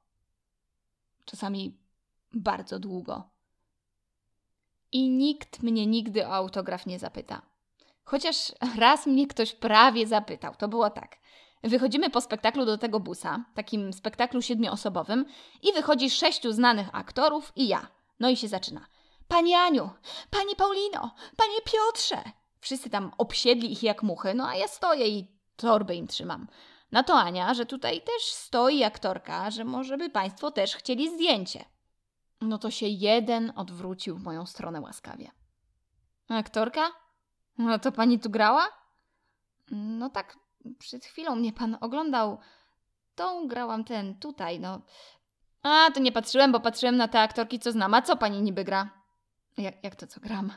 Czasami 1.24 1.78
bardzo 2.32 2.78
długo. 2.78 3.30
I 4.92 5.10
nikt 5.10 5.62
mnie 5.62 5.86
nigdy 5.86 6.26
o 6.26 6.34
autograf 6.34 6.86
nie 6.86 6.98
zapyta. 6.98 7.42
Chociaż 8.04 8.52
raz 8.78 9.06
mnie 9.06 9.26
ktoś 9.26 9.54
prawie 9.54 10.06
zapytał. 10.06 10.54
To 10.54 10.68
było 10.68 10.90
tak. 10.90 11.16
Wychodzimy 11.62 12.10
po 12.10 12.20
spektaklu 12.20 12.64
do 12.64 12.78
tego 12.78 13.00
busa, 13.00 13.44
takim 13.54 13.92
spektaklu 13.92 14.42
siedmioosobowym, 14.42 15.24
i 15.62 15.72
wychodzi 15.72 16.10
sześciu 16.10 16.52
znanych 16.52 16.88
aktorów 16.92 17.52
i 17.56 17.69
ja. 17.69 17.88
No 18.20 18.28
i 18.28 18.36
się 18.36 18.48
zaczyna. 18.48 18.86
Pani 19.28 19.54
Aniu, 19.54 19.90
Pani 20.31 20.56
Paulino, 20.56 21.14
Panie 21.36 21.58
Piotrze! 21.64 22.22
Wszyscy 22.60 22.90
tam 22.90 23.12
obsiedli 23.19 23.72
ich 23.72 23.82
jak 23.82 24.02
muchy, 24.02 24.34
no 24.34 24.48
a 24.48 24.56
ja 24.56 24.69
stoję 24.69 25.08
i 25.08 25.28
torby 25.56 25.94
im 25.94 26.06
trzymam. 26.06 26.46
Na 26.92 27.02
to 27.02 27.14
Ania, 27.14 27.54
że 27.54 27.66
tutaj 27.66 28.00
też 28.00 28.32
stoi 28.32 28.84
aktorka, 28.84 29.50
że 29.50 29.64
może 29.64 29.98
by 29.98 30.10
Państwo 30.10 30.50
też 30.50 30.76
chcieli 30.76 31.14
zdjęcie. 31.14 31.64
No 32.40 32.58
to 32.58 32.70
się 32.70 32.86
jeden 32.86 33.52
odwrócił 33.56 34.16
w 34.16 34.22
moją 34.22 34.46
stronę 34.46 34.81
łaskawie. 34.81 35.31
Aktorka? 36.28 36.90
No 37.58 37.78
to 37.78 37.92
pani 37.92 38.20
tu 38.20 38.31
grała? 38.31 38.69
No 39.70 40.10
tak, 40.10 40.38
przed 40.78 41.04
chwilą 41.04 41.36
mnie 41.36 41.52
pan 41.52 41.78
oglądał. 41.81 42.38
Tą 43.14 43.48
grałam 43.48 43.84
ten, 43.84 44.19
tutaj, 44.19 44.60
no. 44.60 44.81
A, 45.62 45.90
to 45.94 46.00
nie 46.00 46.12
patrzyłem, 46.12 46.52
bo 46.52 46.60
patrzyłem 46.60 46.96
na 46.96 47.08
te 47.08 47.20
aktorki, 47.20 47.58
co 47.58 47.72
znam. 47.72 47.94
A 47.94 48.02
co 48.02 48.16
pani 48.16 48.42
niby 48.42 48.64
gra? 48.64 48.90
Jak, 49.58 49.84
jak 49.84 49.96
to 49.96 50.06
co 50.06 50.20
gram? 50.20 50.52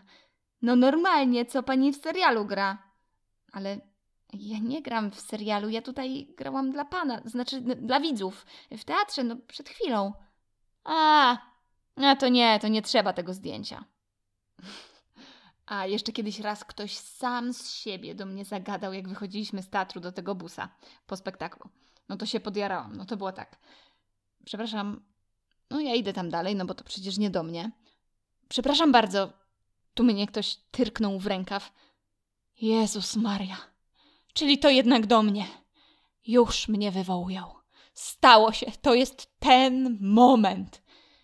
No 0.61 0.75
normalnie, 0.75 1.45
co 1.45 1.63
pani 1.63 1.93
w 1.93 1.95
serialu 1.95 2.45
gra. 2.45 2.77
Ale 3.51 3.77
ja 4.33 4.57
nie 4.59 4.81
gram 4.81 5.11
w 5.11 5.19
serialu, 5.19 5.69
ja 5.69 5.81
tutaj 5.81 6.27
grałam 6.37 6.71
dla 6.71 6.85
pana, 6.85 7.21
znaczy 7.25 7.61
dla 7.61 7.99
widzów, 7.99 8.45
w 8.71 8.83
teatrze, 8.83 9.23
no 9.23 9.35
przed 9.47 9.69
chwilą. 9.69 10.13
A, 10.83 11.37
a 11.95 12.15
to 12.15 12.27
nie, 12.29 12.59
to 12.59 12.67
nie 12.67 12.81
trzeba 12.81 13.13
tego 13.13 13.33
zdjęcia. 13.33 13.85
A 15.65 15.85
jeszcze 15.85 16.11
kiedyś 16.11 16.39
raz 16.39 16.63
ktoś 16.63 16.97
sam 16.97 17.53
z 17.53 17.71
siebie 17.71 18.15
do 18.15 18.25
mnie 18.25 18.45
zagadał, 18.45 18.93
jak 18.93 19.09
wychodziliśmy 19.09 19.63
z 19.63 19.69
teatru 19.69 20.01
do 20.01 20.11
tego 20.11 20.35
busa 20.35 20.69
po 21.07 21.17
spektaklu. 21.17 21.69
No 22.09 22.17
to 22.17 22.25
się 22.25 22.39
podjarałam. 22.39 22.95
No 22.95 23.05
to 23.05 23.17
było 23.17 23.31
tak. 23.31 23.59
Przepraszam, 24.45 25.05
no 25.69 25.79
ja 25.79 25.95
idę 25.95 26.13
tam 26.13 26.29
dalej, 26.29 26.55
no 26.55 26.65
bo 26.65 26.73
to 26.73 26.83
przecież 26.83 27.17
nie 27.17 27.29
do 27.29 27.43
mnie. 27.43 27.71
Przepraszam 28.49 28.91
bardzo. 28.91 29.33
Tu 29.93 30.03
mnie 30.03 30.27
ktoś 30.27 30.57
tyrknął 30.71 31.19
w 31.19 31.27
rękaw. 31.27 31.73
Jezus 32.61 33.15
Maria. 33.15 33.57
Czyli 34.33 34.59
to 34.59 34.69
jednak 34.69 35.05
do 35.05 35.23
mnie. 35.23 35.45
Już 36.27 36.67
mnie 36.67 36.91
wywołują. 36.91 37.53
Stało 37.93 38.51
się. 38.51 38.65
To 38.81 38.93
jest 38.93 39.39
ten 39.39 39.97
moment. 40.01 40.81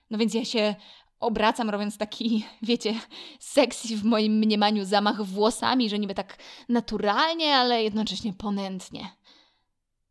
No 0.09 0.17
więc 0.17 0.33
ja 0.33 0.45
się 0.45 0.75
obracam, 1.21 1.69
robiąc 1.69 1.97
taki, 1.97 2.45
wiecie, 2.61 2.93
sexy 3.39 3.97
w 3.97 4.03
moim 4.03 4.33
mniemaniu 4.33 4.85
zamach 4.85 5.23
włosami, 5.23 5.89
że 5.89 5.99
niby 5.99 6.13
tak 6.13 6.37
naturalnie, 6.69 7.55
ale 7.55 7.83
jednocześnie 7.83 8.33
ponętnie. 8.33 9.09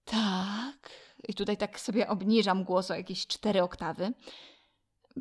Tak. 0.04 0.90
I 1.28 1.34
tutaj 1.34 1.56
tak 1.56 1.80
sobie 1.80 2.08
obniżam 2.08 2.64
głos 2.64 2.90
o 2.90 2.94
jakieś 2.94 3.26
cztery 3.26 3.62
oktawy. 3.62 4.12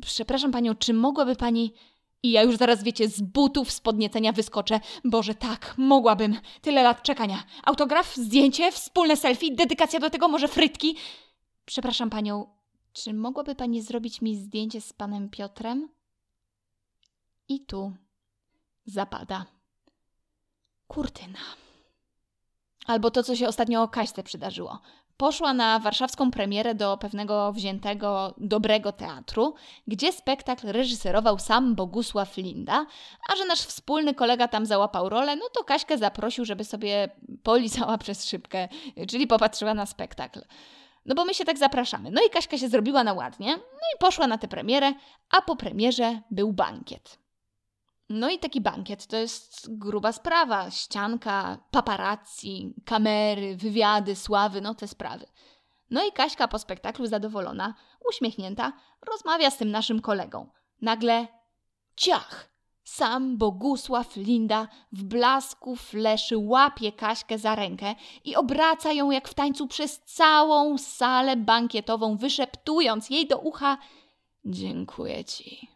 Przepraszam 0.02 0.52
panią, 0.52 0.74
czy 0.74 0.94
mogłaby 0.94 1.36
pani. 1.36 1.74
I 2.22 2.30
ja 2.30 2.42
już 2.42 2.56
zaraz, 2.56 2.82
wiecie, 2.82 3.08
z 3.08 3.20
butów, 3.20 3.70
z 3.70 3.80
podniecenia 3.80 4.32
wyskoczę. 4.32 4.80
Boże, 5.04 5.34
tak, 5.34 5.74
mogłabym. 5.76 6.36
Tyle 6.60 6.82
lat 6.82 7.02
czekania. 7.02 7.44
Autograf, 7.64 8.16
zdjęcie, 8.16 8.72
wspólne 8.72 9.16
selfie, 9.16 9.54
dedykacja 9.54 10.00
do 10.00 10.10
tego, 10.10 10.28
może 10.28 10.48
frytki. 10.48 10.96
Przepraszam 11.64 12.10
panią, 12.10 12.46
czy 13.04 13.14
mogłaby 13.14 13.54
pani 13.54 13.82
zrobić 13.82 14.20
mi 14.20 14.36
zdjęcie 14.36 14.80
z 14.80 14.92
panem 14.92 15.28
Piotrem? 15.28 15.88
I 17.48 17.60
tu 17.60 17.92
zapada. 18.86 19.46
Kurtyna. 20.88 21.38
Albo 22.86 23.10
to, 23.10 23.22
co 23.22 23.36
się 23.36 23.48
ostatnio 23.48 23.82
o 23.82 23.88
Kaśce 23.88 24.22
przydarzyło. 24.22 24.80
Poszła 25.16 25.54
na 25.54 25.78
warszawską 25.78 26.30
premierę 26.30 26.74
do 26.74 26.96
pewnego 26.96 27.52
wziętego, 27.52 28.34
dobrego 28.38 28.92
teatru, 28.92 29.54
gdzie 29.86 30.12
spektakl 30.12 30.66
reżyserował 30.66 31.38
sam 31.38 31.74
Bogusław 31.74 32.36
Linda, 32.36 32.86
a 33.28 33.36
że 33.36 33.44
nasz 33.44 33.60
wspólny 33.60 34.14
kolega 34.14 34.48
tam 34.48 34.66
załapał 34.66 35.08
rolę, 35.08 35.36
no 35.36 35.44
to 35.54 35.64
Kaśkę 35.64 35.98
zaprosił, 35.98 36.44
żeby 36.44 36.64
sobie 36.64 37.10
polizała 37.42 37.98
przez 38.04 38.24
szybkę, 38.24 38.68
czyli 39.08 39.26
popatrzyła 39.26 39.74
na 39.74 39.86
spektakl. 39.86 40.40
No 41.04 41.14
bo 41.14 41.24
my 41.24 41.34
się 41.34 41.44
tak 41.44 41.58
zapraszamy. 41.58 42.10
No 42.10 42.22
i 42.26 42.30
Kaśka 42.30 42.58
się 42.58 42.68
zrobiła 42.68 43.04
na 43.04 43.12
ładnie, 43.12 43.56
no 43.56 43.86
i 43.96 43.98
poszła 43.98 44.26
na 44.26 44.38
tę 44.38 44.48
premierę, 44.48 44.92
a 45.30 45.42
po 45.42 45.56
premierze 45.56 46.20
był 46.30 46.52
bankiet. 46.52 47.18
No 48.08 48.30
i 48.30 48.38
taki 48.38 48.60
bankiet 48.60 49.06
to 49.06 49.16
jest 49.16 49.78
gruba 49.78 50.12
sprawa. 50.12 50.70
Ścianka, 50.70 51.58
paparazzi, 51.70 52.74
kamery, 52.84 53.56
wywiady, 53.56 54.16
sławy, 54.16 54.60
no 54.60 54.74
te 54.74 54.88
sprawy. 54.88 55.26
No 55.90 56.06
i 56.06 56.12
Kaśka 56.12 56.48
po 56.48 56.58
spektaklu 56.58 57.06
zadowolona, 57.06 57.74
uśmiechnięta, 58.08 58.72
rozmawia 59.12 59.50
z 59.50 59.56
tym 59.56 59.70
naszym 59.70 60.00
kolegą. 60.00 60.50
Nagle 60.82 61.26
ciach! 61.96 62.49
Sam 62.90 63.36
Bogusław 63.36 64.16
Linda 64.16 64.68
w 64.92 65.04
blasku 65.04 65.76
fleszy 65.76 66.38
łapie 66.38 66.92
Kaśkę 66.92 67.38
za 67.38 67.54
rękę 67.54 67.94
i 68.24 68.36
obraca 68.36 68.92
ją 68.92 69.10
jak 69.10 69.28
w 69.28 69.34
tańcu 69.34 69.66
przez 69.66 70.00
całą 70.00 70.78
salę 70.78 71.36
bankietową, 71.36 72.16
wyszeptując 72.16 73.10
jej 73.10 73.26
do 73.26 73.38
ucha: 73.38 73.78
Dziękuję 74.44 75.24
ci. 75.24 75.68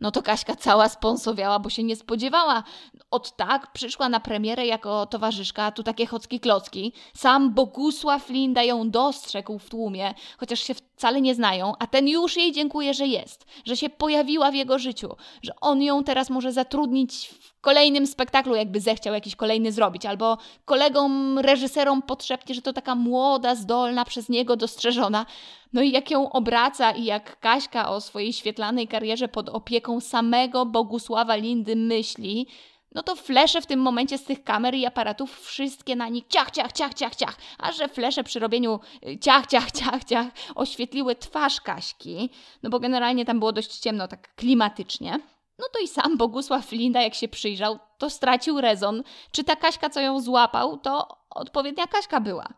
No 0.00 0.10
to 0.10 0.22
Kaśka 0.22 0.56
cała 0.56 0.88
sponsowiała, 0.88 1.58
bo 1.58 1.70
się 1.70 1.82
nie 1.82 1.96
spodziewała. 1.96 2.62
Od 3.10 3.36
tak 3.36 3.72
przyszła 3.72 4.08
na 4.08 4.20
premierę 4.20 4.66
jako 4.66 5.06
towarzyszka, 5.06 5.62
a 5.64 5.72
tu 5.72 5.82
takie 5.82 6.06
chocki 6.06 6.40
klocki. 6.40 6.92
Sam 7.14 7.54
Bogusław 7.54 8.28
Linda 8.28 8.62
ją 8.62 8.90
dostrzegł 8.90 9.58
w 9.58 9.70
tłumie, 9.70 10.14
chociaż 10.38 10.60
się 10.60 10.74
wcale 10.74 11.20
nie 11.20 11.34
znają, 11.34 11.72
a 11.78 11.86
ten 11.86 12.08
już 12.08 12.36
jej 12.36 12.52
dziękuję, 12.52 12.94
że 12.94 13.06
jest, 13.06 13.46
że 13.64 13.76
się 13.76 13.90
pojawiła 13.90 14.50
w 14.50 14.54
jego 14.54 14.78
życiu, 14.78 15.16
że 15.42 15.52
on 15.60 15.82
ją 15.82 16.04
teraz 16.04 16.30
może 16.30 16.52
zatrudnić 16.52 17.28
w 17.40 17.57
kolejnym 17.60 18.06
spektaklu, 18.06 18.54
jakby 18.54 18.80
zechciał 18.80 19.14
jakiś 19.14 19.36
kolejny 19.36 19.72
zrobić, 19.72 20.06
albo 20.06 20.38
kolegom, 20.64 21.38
reżyserom 21.38 22.02
podszepnie, 22.02 22.54
że 22.54 22.62
to 22.62 22.72
taka 22.72 22.94
młoda, 22.94 23.54
zdolna, 23.54 24.04
przez 24.04 24.28
niego 24.28 24.56
dostrzeżona. 24.56 25.26
No 25.72 25.82
i 25.82 25.90
jak 25.90 26.10
ją 26.10 26.32
obraca 26.32 26.90
i 26.90 27.04
jak 27.04 27.40
Kaśka 27.40 27.90
o 27.90 28.00
swojej 28.00 28.32
świetlanej 28.32 28.88
karierze 28.88 29.28
pod 29.28 29.48
opieką 29.48 30.00
samego 30.00 30.66
Bogusława 30.66 31.36
Lindy 31.36 31.76
myśli, 31.76 32.46
no 32.94 33.02
to 33.02 33.16
flesze 33.16 33.60
w 33.60 33.66
tym 33.66 33.80
momencie 33.80 34.18
z 34.18 34.24
tych 34.24 34.44
kamer 34.44 34.74
i 34.74 34.86
aparatów 34.86 35.40
wszystkie 35.40 35.96
na 35.96 36.08
nich 36.08 36.24
ciach, 36.28 36.50
ciach, 36.50 36.72
ciach, 36.72 36.94
ciach, 36.94 37.16
ciach, 37.16 37.36
a 37.58 37.72
że 37.72 37.88
flesze 37.88 38.24
przy 38.24 38.38
robieniu 38.38 38.80
y, 39.06 39.18
ciach, 39.18 39.46
ciach, 39.46 39.70
ciach, 39.72 40.04
ciach 40.04 40.26
oświetliły 40.54 41.16
twarz 41.16 41.60
Kaśki, 41.60 42.30
no 42.62 42.70
bo 42.70 42.80
generalnie 42.80 43.24
tam 43.24 43.38
było 43.38 43.52
dość 43.52 43.78
ciemno, 43.78 44.08
tak 44.08 44.34
klimatycznie, 44.34 45.20
no 45.58 45.66
to 45.72 45.78
i 45.78 45.88
sam 45.88 46.16
Bogusław 46.16 46.72
Linda, 46.72 47.02
jak 47.02 47.14
się 47.14 47.28
przyjrzał, 47.28 47.78
to 47.98 48.10
stracił 48.10 48.60
rezon. 48.60 49.02
Czy 49.32 49.44
ta 49.44 49.56
Kaśka, 49.56 49.90
co 49.90 50.00
ją 50.00 50.20
złapał, 50.20 50.78
to 50.78 51.08
odpowiednia 51.30 51.86
Kaśka 51.86 52.20
była? 52.20 52.48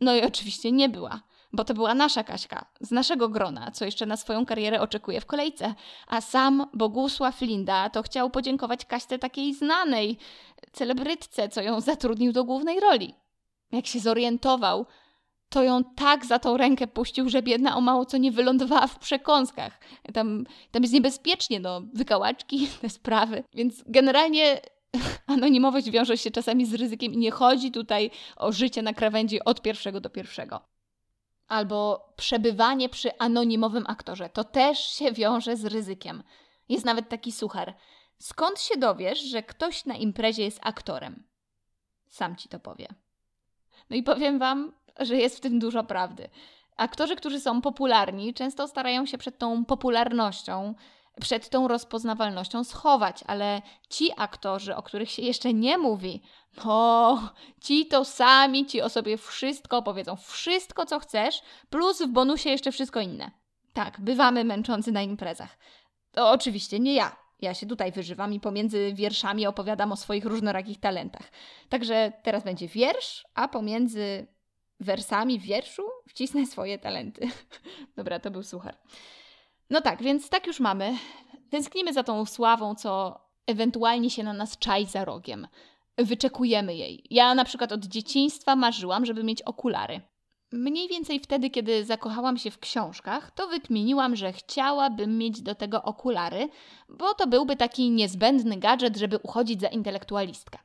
No 0.00 0.14
i 0.14 0.22
oczywiście 0.22 0.72
nie 0.72 0.88
była 0.88 1.20
bo 1.52 1.64
to 1.64 1.74
była 1.74 1.94
nasza 1.94 2.24
Kaśka, 2.24 2.66
z 2.80 2.90
naszego 2.90 3.28
grona, 3.28 3.70
co 3.70 3.84
jeszcze 3.84 4.06
na 4.06 4.16
swoją 4.16 4.46
karierę 4.46 4.80
oczekuje 4.80 5.20
w 5.20 5.26
kolejce. 5.26 5.74
A 6.06 6.20
sam 6.20 6.66
Bogusław 6.74 7.40
Linda 7.40 7.90
to 7.90 8.02
chciał 8.02 8.30
podziękować 8.30 8.84
Kaśce 8.84 9.18
takiej 9.18 9.54
znanej 9.54 10.18
celebrytce, 10.72 11.48
co 11.48 11.62
ją 11.62 11.80
zatrudnił 11.80 12.32
do 12.32 12.44
głównej 12.44 12.80
roli. 12.80 13.14
Jak 13.72 13.86
się 13.86 14.00
zorientował, 14.00 14.86
to 15.48 15.62
ją 15.62 15.84
tak 15.84 16.26
za 16.26 16.38
tą 16.38 16.56
rękę 16.56 16.86
puścił, 16.86 17.28
że 17.28 17.42
biedna 17.42 17.76
o 17.76 17.80
mało 17.80 18.06
co 18.06 18.16
nie 18.16 18.32
wylądowała 18.32 18.86
w 18.86 18.98
przekąskach. 18.98 19.80
Tam, 20.14 20.46
tam 20.70 20.82
jest 20.82 20.94
niebezpiecznie, 20.94 21.60
no, 21.60 21.82
wykałaczki, 21.94 22.68
te 22.80 22.88
sprawy. 22.88 23.44
Więc 23.54 23.84
generalnie 23.86 24.60
anonimowość 25.26 25.90
wiąże 25.90 26.18
się 26.18 26.30
czasami 26.30 26.66
z 26.66 26.74
ryzykiem 26.74 27.12
i 27.12 27.16
nie 27.16 27.30
chodzi 27.30 27.70
tutaj 27.70 28.10
o 28.36 28.52
życie 28.52 28.82
na 28.82 28.94
krawędzi 28.94 29.44
od 29.44 29.62
pierwszego 29.62 30.00
do 30.00 30.10
pierwszego 30.10 30.60
albo 31.48 32.08
przebywanie 32.16 32.88
przy 32.88 33.18
anonimowym 33.18 33.84
aktorze. 33.86 34.28
To 34.28 34.44
też 34.44 34.78
się 34.78 35.12
wiąże 35.12 35.56
z 35.56 35.64
ryzykiem. 35.64 36.22
Jest 36.68 36.84
nawet 36.84 37.08
taki 37.08 37.32
suchar. 37.32 37.74
Skąd 38.18 38.60
się 38.60 38.78
dowiesz, 38.78 39.20
że 39.20 39.42
ktoś 39.42 39.84
na 39.84 39.94
imprezie 39.94 40.44
jest 40.44 40.60
aktorem? 40.62 41.26
Sam 42.08 42.36
ci 42.36 42.48
to 42.48 42.60
powie. 42.60 42.88
No 43.90 43.96
i 43.96 44.02
powiem 44.02 44.38
wam, 44.38 44.72
że 44.98 45.16
jest 45.16 45.36
w 45.36 45.40
tym 45.40 45.58
dużo 45.58 45.84
prawdy. 45.84 46.28
Aktorzy, 46.76 47.16
którzy 47.16 47.40
są 47.40 47.60
popularni, 47.60 48.34
często 48.34 48.68
starają 48.68 49.06
się 49.06 49.18
przed 49.18 49.38
tą 49.38 49.64
popularnością 49.64 50.74
przed 51.20 51.48
tą 51.48 51.68
rozpoznawalnością 51.68 52.64
schować, 52.64 53.24
ale 53.26 53.62
ci 53.88 54.10
aktorzy, 54.16 54.76
o 54.76 54.82
których 54.82 55.10
się 55.10 55.22
jeszcze 55.22 55.54
nie 55.54 55.78
mówi, 55.78 56.22
no, 56.64 57.32
ci 57.60 57.86
to 57.86 58.04
sami 58.04 58.66
ci 58.66 58.82
o 58.82 58.88
sobie 58.88 59.18
wszystko 59.18 59.76
opowiedzą. 59.76 60.16
Wszystko, 60.16 60.86
co 60.86 60.98
chcesz, 60.98 61.42
plus 61.70 62.02
w 62.02 62.08
bonusie 62.08 62.50
jeszcze 62.50 62.72
wszystko 62.72 63.00
inne. 63.00 63.30
Tak, 63.72 64.00
bywamy 64.00 64.44
męczący 64.44 64.92
na 64.92 65.02
imprezach. 65.02 65.58
To 66.12 66.30
oczywiście 66.30 66.80
nie 66.80 66.94
ja. 66.94 67.16
Ja 67.40 67.54
się 67.54 67.66
tutaj 67.66 67.92
wyżywam 67.92 68.32
i 68.32 68.40
pomiędzy 68.40 68.92
wierszami 68.94 69.46
opowiadam 69.46 69.92
o 69.92 69.96
swoich 69.96 70.24
różnorakich 70.24 70.80
talentach. 70.80 71.30
Także 71.68 72.12
teraz 72.22 72.44
będzie 72.44 72.68
wiersz, 72.68 73.24
a 73.34 73.48
pomiędzy 73.48 74.26
wersami 74.80 75.38
wierszu 75.38 75.82
wcisnę 76.08 76.46
swoje 76.46 76.78
talenty. 76.78 77.28
Dobra, 77.96 78.20
to 78.20 78.30
był 78.30 78.42
suchar. 78.42 78.76
No 79.70 79.80
tak, 79.80 80.02
więc 80.02 80.28
tak 80.28 80.46
już 80.46 80.60
mamy. 80.60 80.96
Tęsknimy 81.50 81.92
za 81.92 82.02
tą 82.02 82.26
sławą, 82.26 82.74
co 82.74 83.20
ewentualnie 83.46 84.10
się 84.10 84.22
na 84.22 84.32
nas 84.32 84.58
czai 84.58 84.86
za 84.86 85.04
rogiem. 85.04 85.48
Wyczekujemy 85.98 86.76
jej. 86.76 87.04
Ja 87.10 87.34
na 87.34 87.44
przykład 87.44 87.72
od 87.72 87.84
dzieciństwa 87.84 88.56
marzyłam, 88.56 89.06
żeby 89.06 89.24
mieć 89.24 89.42
okulary. 89.42 90.00
Mniej 90.52 90.88
więcej 90.88 91.20
wtedy, 91.20 91.50
kiedy 91.50 91.84
zakochałam 91.84 92.38
się 92.38 92.50
w 92.50 92.58
książkach, 92.58 93.30
to 93.30 93.48
wykminiłam, 93.48 94.16
że 94.16 94.32
chciałabym 94.32 95.18
mieć 95.18 95.42
do 95.42 95.54
tego 95.54 95.82
okulary, 95.82 96.48
bo 96.88 97.14
to 97.14 97.26
byłby 97.26 97.56
taki 97.56 97.90
niezbędny 97.90 98.56
gadżet, 98.56 98.96
żeby 98.96 99.18
uchodzić 99.18 99.60
za 99.60 99.68
intelektualistkę. 99.68 100.58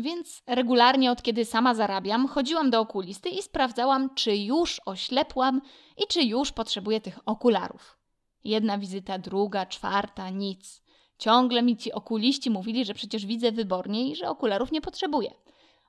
Więc 0.00 0.42
regularnie 0.46 1.10
od 1.10 1.22
kiedy 1.22 1.44
sama 1.44 1.74
zarabiam, 1.74 2.28
chodziłam 2.28 2.70
do 2.70 2.80
okulisty 2.80 3.28
i 3.28 3.42
sprawdzałam, 3.42 4.14
czy 4.14 4.36
już 4.36 4.80
oślepłam 4.86 5.60
i 5.96 6.06
czy 6.08 6.22
już 6.22 6.52
potrzebuję 6.52 7.00
tych 7.00 7.18
okularów. 7.26 7.98
Jedna 8.44 8.78
wizyta, 8.78 9.18
druga, 9.18 9.66
czwarta, 9.66 10.30
nic. 10.30 10.82
Ciągle 11.18 11.62
mi 11.62 11.76
ci 11.76 11.92
okuliści 11.92 12.50
mówili, 12.50 12.84
że 12.84 12.94
przecież 12.94 13.26
widzę 13.26 13.52
wybornie 13.52 14.10
i 14.10 14.16
że 14.16 14.28
okularów 14.28 14.72
nie 14.72 14.80
potrzebuję. 14.80 15.30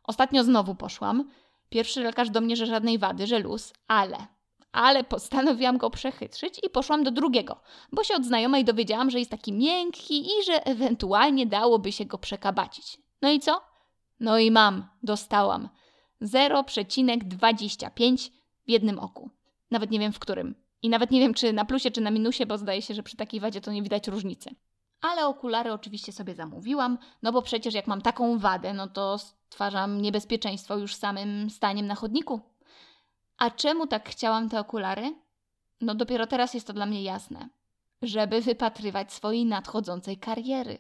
Ostatnio 0.04 0.44
znowu 0.44 0.76
poszłam. 0.76 1.30
Pierwszy 1.70 2.02
lekarz 2.02 2.30
do 2.30 2.42
mnie, 2.42 2.56
że 2.56 2.66
żadnej 2.66 2.98
wady, 2.98 3.28
że 3.28 3.40
luz, 3.40 3.74
ale. 3.88 4.18
Ale 4.72 5.04
postanowiłam 5.04 5.78
go 5.78 5.90
przechytrzyć 5.90 6.60
i 6.64 6.70
poszłam 6.70 7.04
do 7.04 7.12
drugiego, 7.12 7.62
bo 7.92 8.04
się 8.04 8.16
od 8.16 8.26
znajomej 8.26 8.66
dowiedziałam, 8.66 9.10
że 9.10 9.20
jest 9.20 9.32
taki 9.32 9.54
miękki 9.54 10.26
i 10.26 10.44
że 10.46 10.66
ewentualnie 10.66 11.46
dałoby 11.46 11.92
się 11.92 12.06
go 12.06 12.18
przekabacić. 12.18 12.98
No 13.22 13.32
i 13.32 13.40
co? 13.40 13.69
No 14.20 14.40
i 14.40 14.52
mam, 14.52 14.88
dostałam. 15.04 15.70
0,25 16.22 18.30
w 18.66 18.70
jednym 18.70 19.00
oku. 19.00 19.30
Nawet 19.72 19.92
nie 19.92 20.00
wiem 20.00 20.14
w 20.14 20.20
którym. 20.20 20.56
I 20.82 20.90
nawet 20.90 21.12
nie 21.12 21.20
wiem, 21.20 21.34
czy 21.34 21.54
na 21.54 21.66
plusie, 21.66 21.92
czy 21.92 22.02
na 22.02 22.12
minusie, 22.12 22.46
bo 22.46 22.58
zdaje 22.58 22.82
się, 22.82 22.94
że 22.94 23.04
przy 23.04 23.18
takiej 23.18 23.40
wadzie 23.40 23.62
to 23.62 23.72
nie 23.72 23.84
widać 23.84 24.08
różnicy. 24.08 24.56
Ale 25.02 25.28
okulary 25.28 25.74
oczywiście 25.74 26.12
sobie 26.12 26.36
zamówiłam, 26.36 26.98
no 27.24 27.32
bo 27.32 27.42
przecież 27.42 27.74
jak 27.74 27.88
mam 27.88 28.02
taką 28.02 28.40
wadę, 28.40 28.74
no 28.74 28.88
to 28.88 29.18
stwarzam 29.18 30.02
niebezpieczeństwo 30.02 30.78
już 30.78 30.96
samym 30.96 31.50
staniem 31.50 31.88
na 31.88 31.96
chodniku. 31.96 32.42
A 33.38 33.50
czemu 33.50 33.88
tak 33.88 34.10
chciałam 34.10 34.50
te 34.50 34.60
okulary? 34.60 35.16
No 35.82 35.96
dopiero 35.96 36.28
teraz 36.28 36.54
jest 36.54 36.68
to 36.68 36.74
dla 36.74 36.86
mnie 36.86 37.04
jasne. 37.04 37.50
Żeby 38.02 38.42
wypatrywać 38.42 39.14
swojej 39.14 39.46
nadchodzącej 39.46 40.18
kariery. 40.18 40.78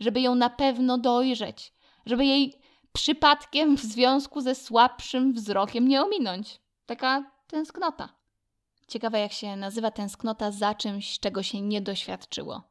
Żeby 0.00 0.20
ją 0.20 0.34
na 0.34 0.50
pewno 0.50 0.98
dojrzeć. 0.98 1.74
Żeby 2.06 2.24
jej 2.24 2.60
przypadkiem 2.92 3.76
w 3.76 3.80
związku 3.80 4.40
ze 4.40 4.54
słabszym 4.54 5.32
wzrokiem 5.32 5.88
nie 5.88 6.02
ominąć. 6.02 6.60
Taka 6.86 7.30
tęsknota. 7.46 8.08
Ciekawe, 8.88 9.18
jak 9.18 9.32
się 9.32 9.56
nazywa 9.56 9.90
tęsknota 9.90 10.50
za 10.50 10.74
czymś, 10.74 11.20
czego 11.20 11.42
się 11.42 11.60
nie 11.60 11.80
doświadczyło. 11.80 12.62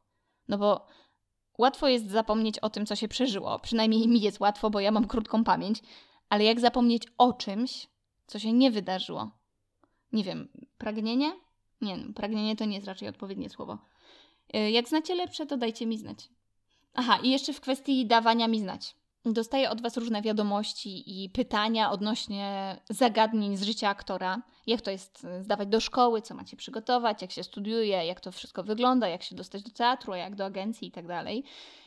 No 0.48 0.58
bo 0.58 0.86
łatwo 1.58 1.88
jest 1.88 2.10
zapomnieć 2.10 2.58
o 2.58 2.70
tym, 2.70 2.86
co 2.86 2.96
się 2.96 3.08
przeżyło. 3.08 3.58
Przynajmniej 3.58 4.08
mi 4.08 4.20
jest 4.20 4.40
łatwo, 4.40 4.70
bo 4.70 4.80
ja 4.80 4.90
mam 4.90 5.06
krótką 5.06 5.44
pamięć. 5.44 5.80
Ale 6.28 6.44
jak 6.44 6.60
zapomnieć 6.60 7.02
o 7.18 7.32
czymś, 7.32 7.86
co 8.26 8.38
się 8.38 8.52
nie 8.52 8.70
wydarzyło? 8.70 9.30
Nie 10.12 10.24
wiem, 10.24 10.48
pragnienie? 10.78 11.32
Nie, 11.80 11.96
no, 11.96 12.12
pragnienie 12.12 12.56
to 12.56 12.64
nie 12.64 12.74
jest 12.74 12.86
raczej 12.86 13.08
odpowiednie 13.08 13.50
słowo. 13.50 13.78
Y, 14.56 14.70
jak 14.70 14.88
znacie 14.88 15.14
lepsze, 15.14 15.46
to 15.46 15.56
dajcie 15.56 15.86
mi 15.86 15.98
znać. 15.98 16.28
Aha, 16.94 17.18
i 17.22 17.30
jeszcze 17.30 17.52
w 17.52 17.60
kwestii 17.60 18.06
dawania 18.06 18.48
mi 18.48 18.60
znać. 18.60 18.96
Dostaję 19.32 19.70
od 19.70 19.82
Was 19.82 19.96
różne 19.96 20.22
wiadomości 20.22 21.22
i 21.24 21.30
pytania 21.30 21.90
odnośnie 21.90 22.76
zagadnień 22.90 23.56
z 23.56 23.62
życia 23.62 23.88
aktora. 23.88 24.42
Jak 24.66 24.80
to 24.80 24.90
jest 24.90 25.24
y, 25.24 25.42
zdawać 25.42 25.68
do 25.68 25.80
szkoły, 25.80 26.22
co 26.22 26.34
macie 26.34 26.56
przygotować, 26.56 27.22
jak 27.22 27.32
się 27.32 27.42
studiuje, 27.42 28.06
jak 28.06 28.20
to 28.20 28.32
wszystko 28.32 28.62
wygląda, 28.62 29.08
jak 29.08 29.22
się 29.22 29.36
dostać 29.36 29.62
do 29.62 29.70
teatru, 29.70 30.14
jak 30.14 30.34
do 30.34 30.44
agencji 30.44 30.88
i 30.88 30.90
tak 30.90 31.06
dalej. 31.06 31.44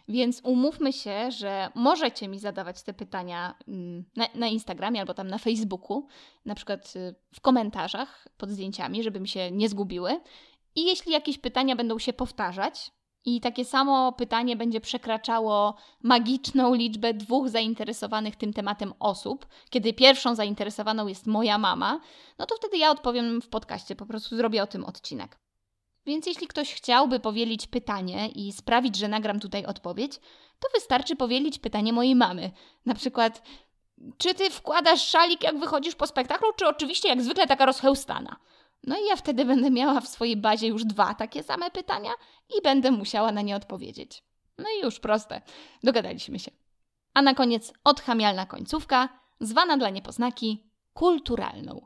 Więc 0.07 0.41
umówmy 0.43 0.93
się, 0.93 1.31
że 1.31 1.69
możecie 1.75 2.27
mi 2.27 2.39
zadawać 2.39 2.83
te 2.83 2.93
pytania 2.93 3.55
mm, 3.67 4.05
na, 4.15 4.27
na 4.35 4.47
Instagramie 4.47 4.99
albo 4.99 5.13
tam 5.13 5.27
na 5.27 5.37
Facebooku, 5.37 6.07
na 6.45 6.55
przykład 6.55 6.93
y, 6.95 7.15
w 7.33 7.41
komentarzach 7.41 8.27
pod 8.37 8.49
zdjęciami, 8.49 9.03
żeby 9.03 9.19
mi 9.19 9.27
się 9.27 9.51
nie 9.51 9.69
zgubiły. 9.69 10.21
I 10.75 10.85
jeśli 10.85 11.11
jakieś 11.11 11.37
pytania 11.37 11.75
będą 11.75 11.99
się 11.99 12.13
powtarzać, 12.13 12.91
i 13.25 13.41
takie 13.41 13.65
samo 13.65 14.11
pytanie 14.11 14.55
będzie 14.55 14.81
przekraczało 14.81 15.75
magiczną 16.03 16.73
liczbę 16.73 17.13
dwóch 17.13 17.49
zainteresowanych 17.49 18.35
tym 18.35 18.53
tematem 18.53 18.93
osób. 18.99 19.47
Kiedy 19.69 19.93
pierwszą 19.93 20.35
zainteresowaną 20.35 21.07
jest 21.07 21.27
moja 21.27 21.57
mama, 21.57 21.99
no 22.39 22.45
to 22.45 22.55
wtedy 22.55 22.77
ja 22.77 22.91
odpowiem 22.91 23.41
w 23.41 23.49
podcaście, 23.49 23.95
po 23.95 24.05
prostu 24.05 24.35
zrobię 24.35 24.63
o 24.63 24.67
tym 24.67 24.85
odcinek. 24.85 25.39
Więc 26.05 26.25
jeśli 26.25 26.47
ktoś 26.47 26.73
chciałby 26.73 27.19
powielić 27.19 27.67
pytanie 27.67 28.29
i 28.29 28.51
sprawić, 28.51 28.95
że 28.95 29.07
nagram 29.07 29.39
tutaj 29.39 29.65
odpowiedź, 29.65 30.19
to 30.59 30.67
wystarczy 30.73 31.15
powielić 31.15 31.59
pytanie 31.59 31.93
mojej 31.93 32.15
mamy. 32.15 32.51
Na 32.85 32.93
przykład, 32.93 33.43
czy 34.17 34.33
ty 34.33 34.49
wkładasz 34.49 35.07
szalik, 35.07 35.43
jak 35.43 35.59
wychodzisz 35.59 35.95
po 35.95 36.07
spektaklu, 36.07 36.47
czy 36.55 36.67
oczywiście 36.67 37.09
jak 37.09 37.21
zwykle 37.21 37.47
taka 37.47 37.65
rozchełstana? 37.65 38.35
No 38.83 38.97
i 38.97 39.05
ja 39.05 39.15
wtedy 39.15 39.45
będę 39.45 39.71
miała 39.71 40.01
w 40.01 40.07
swojej 40.07 40.37
bazie 40.37 40.67
już 40.67 40.85
dwa 40.85 41.13
takie 41.13 41.43
same 41.43 41.71
pytania 41.71 42.11
i 42.57 42.61
będę 42.61 42.91
musiała 42.91 43.31
na 43.31 43.41
nie 43.41 43.55
odpowiedzieć. 43.55 44.23
No 44.57 44.65
i 44.77 44.83
już 44.83 44.99
proste. 44.99 45.41
Dogadaliśmy 45.83 46.39
się. 46.39 46.51
A 47.13 47.21
na 47.21 47.33
koniec 47.33 47.73
odchamialna 47.83 48.45
końcówka, 48.45 49.09
zwana 49.39 49.77
dla 49.77 49.89
niepoznaki 49.89 50.63
kulturalną. 50.93 51.85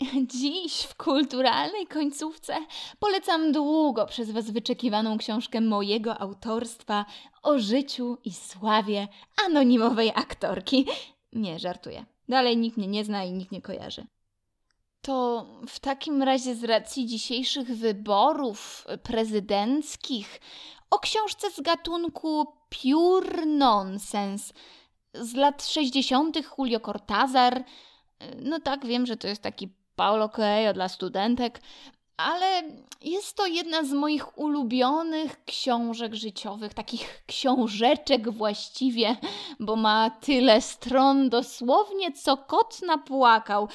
Dziś 0.40 0.82
w 0.82 0.94
kulturalnej 0.96 1.86
końcówce 1.86 2.56
polecam 2.98 3.52
długo 3.52 4.06
przez 4.06 4.30
Was 4.30 4.50
wyczekiwaną 4.50 5.18
książkę 5.18 5.60
mojego 5.60 6.20
autorstwa 6.20 7.04
o 7.42 7.58
życiu 7.58 8.18
i 8.24 8.32
sławie 8.32 9.08
anonimowej 9.46 10.10
aktorki. 10.14 10.86
Nie, 11.32 11.58
żartuję. 11.58 12.06
Dalej 12.28 12.56
nikt 12.56 12.76
mnie 12.76 12.86
nie 12.86 13.04
zna 13.04 13.24
i 13.24 13.32
nikt 13.32 13.52
nie 13.52 13.62
kojarzy. 13.62 14.06
To 15.04 15.46
w 15.68 15.80
takim 15.80 16.22
razie 16.22 16.54
z 16.54 16.64
racji 16.64 17.06
dzisiejszych 17.06 17.68
wyborów 17.68 18.86
prezydenckich 19.02 20.40
o 20.90 20.98
książce 20.98 21.50
z 21.50 21.60
gatunku 21.60 22.46
pure 22.82 23.46
nonsense 23.46 24.54
z 25.14 25.34
lat 25.34 25.64
60. 25.64 26.38
Julio 26.58 26.80
Cortázar. 26.80 27.64
No 28.38 28.60
tak, 28.60 28.86
wiem, 28.86 29.06
że 29.06 29.16
to 29.16 29.28
jest 29.28 29.42
taki 29.42 29.68
Paulo 29.96 30.28
Coelho 30.28 30.72
dla 30.72 30.88
studentek, 30.88 31.60
ale 32.16 32.62
jest 33.02 33.36
to 33.36 33.46
jedna 33.46 33.84
z 33.84 33.92
moich 33.92 34.38
ulubionych 34.38 35.44
książek 35.44 36.14
życiowych, 36.14 36.74
takich 36.74 37.24
książeczek 37.26 38.30
właściwie, 38.30 39.16
bo 39.60 39.76
ma 39.76 40.10
tyle 40.10 40.60
stron, 40.60 41.28
dosłownie 41.28 42.12
co 42.12 42.36
kot 42.36 42.82
napłakał 42.82 43.68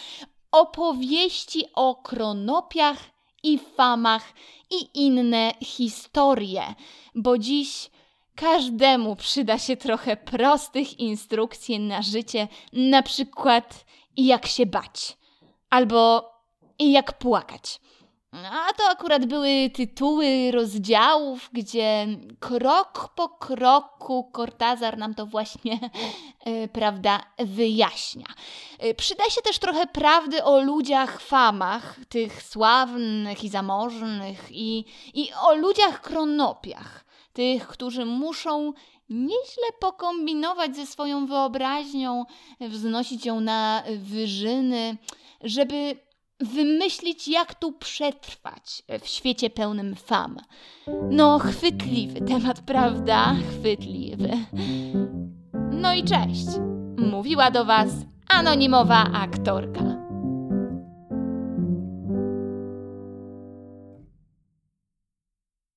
opowieści 0.52 1.66
o 1.76 1.96
kronopiach 1.96 2.98
i 3.44 3.60
famach 3.60 4.34
i 4.70 5.06
inne 5.06 5.54
historie, 5.62 6.76
bo 7.16 7.38
dziś 7.38 7.90
każdemu 8.36 9.16
przyda 9.16 9.58
się 9.58 9.78
trochę 9.78 10.18
prostych 10.18 11.00
instrukcji 11.00 11.80
na 11.80 12.02
życie, 12.02 12.48
na 12.74 13.04
przykład 13.04 13.86
jak 14.18 14.48
się 14.48 14.66
bać 14.66 15.18
albo 15.70 16.32
jak 16.80 17.18
płakać. 17.18 17.80
A 18.32 18.74
to 18.74 18.84
akurat 18.90 19.26
były 19.26 19.70
tytuły 19.74 20.52
rozdziałów, 20.52 21.50
gdzie 21.54 22.08
krok 22.40 23.10
po 23.16 23.30
kroku 23.30 24.32
Cortazar 24.36 24.98
nam 24.98 25.16
to 25.16 25.26
właśnie, 25.26 25.80
e, 26.46 26.68
prawda, 26.68 27.24
wyjaśnia. 27.38 28.26
E, 28.80 28.94
przyda 28.94 29.24
się 29.30 29.42
też 29.42 29.60
trochę 29.60 29.88
prawdy 29.88 30.44
o 30.44 30.62
ludziach 30.62 31.22
famach, 31.22 32.00
tych 32.10 32.44
sławnych 32.44 33.44
i 33.44 33.50
zamożnych, 33.50 34.48
i, 34.52 34.86
i 35.14 35.30
o 35.42 35.56
ludziach 35.56 36.02
kronopiach, 36.02 37.06
tych, 37.34 37.68
którzy 37.68 38.06
muszą 38.06 38.74
nieźle 39.10 39.68
pokombinować 39.80 40.76
ze 40.76 40.86
swoją 40.86 41.26
wyobraźnią, 41.26 42.26
wznosić 42.60 43.26
ją 43.26 43.40
na 43.40 43.84
wyżyny, 43.98 44.98
żeby 45.44 46.09
wymyślić, 46.40 47.28
jak 47.28 47.56
tu 47.56 47.72
przetrwać 47.72 48.84
w 49.02 49.08
świecie 49.08 49.50
pełnym 49.50 49.96
fam. 49.96 50.38
No, 51.10 51.40
chwytliwy 51.40 52.22
temat, 52.22 52.62
prawda? 52.62 53.36
Chwytliwy. 53.50 54.30
No 55.72 55.94
i 55.94 56.04
cześć. 56.04 56.48
Mówiła 56.98 57.52
do 57.52 57.66
Was 57.66 57.90
anonimowa 58.30 59.04
aktorka. 59.14 59.99